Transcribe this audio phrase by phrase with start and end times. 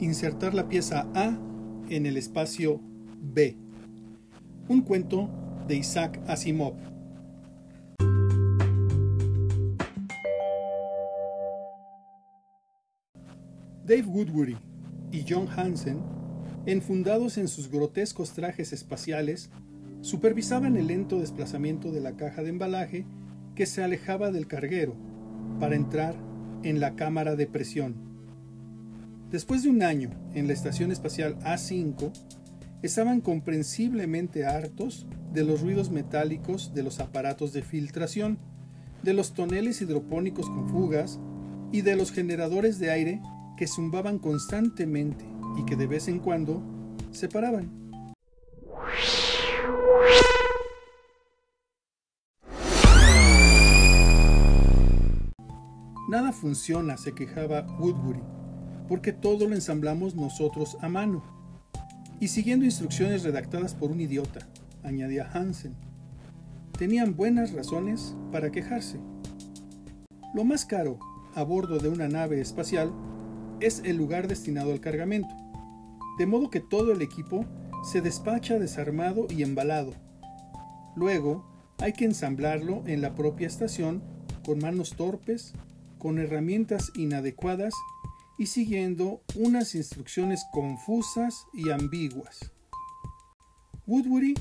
[0.00, 1.38] Insertar la pieza A
[1.88, 2.80] en el espacio
[3.20, 3.56] B.
[4.68, 5.28] Un cuento
[5.66, 6.74] de Isaac Asimov.
[13.86, 14.56] Dave Woodbury
[15.12, 16.00] y John Hansen,
[16.66, 19.50] enfundados en sus grotescos trajes espaciales,
[20.00, 23.06] supervisaban el lento desplazamiento de la caja de embalaje
[23.56, 24.94] que se alejaba del carguero
[25.58, 26.14] para entrar
[26.62, 27.96] en la cámara de presión.
[29.32, 32.12] Después de un año en la Estación Espacial A5,
[32.82, 38.38] estaban comprensiblemente hartos de los ruidos metálicos de los aparatos de filtración,
[39.02, 41.18] de los toneles hidropónicos con fugas
[41.72, 43.20] y de los generadores de aire
[43.56, 45.24] que zumbaban constantemente
[45.58, 46.62] y que de vez en cuando
[47.10, 47.70] se paraban.
[56.16, 58.22] Nada funciona, se quejaba Woodbury,
[58.88, 61.22] porque todo lo ensamblamos nosotros a mano.
[62.20, 64.48] Y siguiendo instrucciones redactadas por un idiota,
[64.82, 65.74] añadía Hansen.
[66.78, 68.98] Tenían buenas razones para quejarse.
[70.32, 70.98] Lo más caro
[71.34, 72.90] a bordo de una nave espacial
[73.60, 75.34] es el lugar destinado al cargamento,
[76.18, 77.44] de modo que todo el equipo
[77.84, 79.92] se despacha desarmado y embalado.
[80.96, 81.44] Luego
[81.76, 84.02] hay que ensamblarlo en la propia estación
[84.46, 85.52] con manos torpes,
[85.98, 87.74] con herramientas inadecuadas
[88.38, 92.52] y siguiendo unas instrucciones confusas y ambiguas.
[93.86, 94.34] Woodbury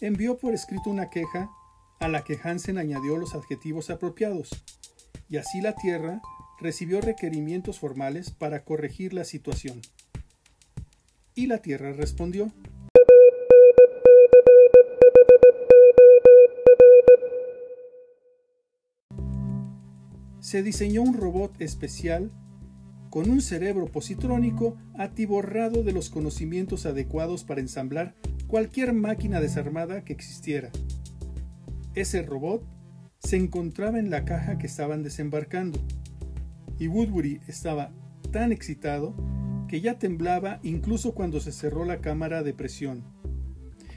[0.00, 1.50] envió por escrito una queja
[2.00, 4.50] a la que Hansen añadió los adjetivos apropiados,
[5.28, 6.20] y así la Tierra
[6.60, 9.80] recibió requerimientos formales para corregir la situación.
[11.34, 12.52] Y la Tierra respondió.
[20.52, 22.30] Se diseñó un robot especial
[23.08, 28.14] con un cerebro positrónico atiborrado de los conocimientos adecuados para ensamblar
[28.48, 30.70] cualquier máquina desarmada que existiera.
[31.94, 32.62] Ese robot
[33.18, 35.80] se encontraba en la caja que estaban desembarcando
[36.78, 37.90] y Woodbury estaba
[38.30, 39.14] tan excitado
[39.68, 43.04] que ya temblaba incluso cuando se cerró la cámara de presión.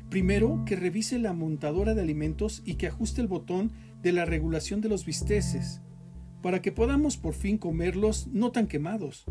[0.09, 4.79] Primero, que revise la montadora de alimentos y que ajuste el botón de la regulación
[4.79, 5.81] de los bisteces,
[6.45, 9.25] para que podamos por fin comerlos no tan quemados.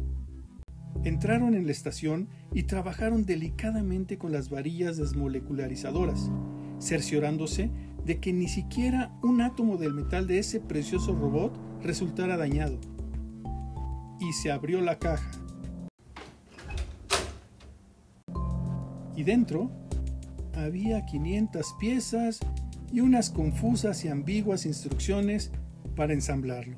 [1.05, 6.33] Entraron en la estación y trabajaron delicadamente con las varillas desmolecularizadoras,
[6.81, 7.71] cerciorándose
[8.05, 12.81] de que ni siquiera un átomo del metal de ese precioso robot resultara dañado
[14.19, 15.31] y se abrió la caja.
[19.15, 19.71] Y dentro
[20.53, 22.41] había 500 piezas
[22.93, 25.53] y unas confusas y ambiguas instrucciones
[25.95, 26.77] para ensamblarlo.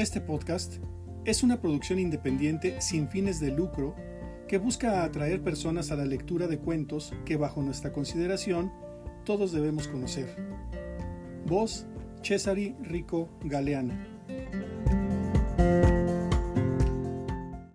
[0.00, 0.76] Este podcast
[1.26, 3.94] es una producción independiente sin fines de lucro
[4.48, 8.72] que busca atraer personas a la lectura de cuentos que bajo nuestra consideración
[9.26, 10.34] todos debemos conocer.
[11.44, 11.84] Voz
[12.22, 14.24] Cesari Rico Galeana.